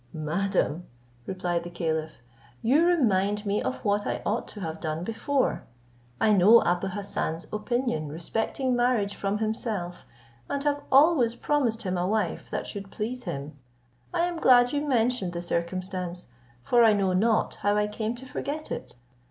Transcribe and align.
"Madam," 0.15 0.87
replied 1.27 1.63
the 1.63 1.69
caliph, 1.69 2.17
"you 2.63 2.83
remind 2.87 3.45
me 3.45 3.61
of 3.61 3.85
what 3.85 4.07
I 4.07 4.23
ought 4.25 4.47
to 4.47 4.59
have 4.59 4.79
done 4.79 5.03
before. 5.03 5.63
I 6.19 6.33
know 6.33 6.59
Abou 6.63 6.87
Hassan's 6.87 7.45
opinion 7.53 8.07
respecting 8.11 8.75
marriage 8.75 9.13
from 9.13 9.37
himself, 9.37 10.07
and 10.49 10.63
have 10.63 10.81
always 10.91 11.35
promised 11.35 11.83
him 11.83 11.99
a 11.99 12.07
wife 12.07 12.49
that 12.49 12.65
should 12.65 12.89
please 12.89 13.25
him. 13.25 13.59
I 14.11 14.21
am 14.21 14.37
glad 14.39 14.73
you 14.73 14.81
mentioned 14.81 15.33
the 15.33 15.41
circumstance; 15.43 16.29
for 16.63 16.83
I 16.83 16.93
know 16.93 17.13
not 17.13 17.59
how 17.61 17.75
I 17.77 17.85
came 17.85 18.15
to 18.15 18.25
forget 18.25 18.71
it. 18.71 18.95